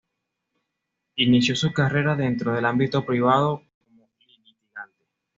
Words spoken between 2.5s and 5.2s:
del ámbito privado como litigante.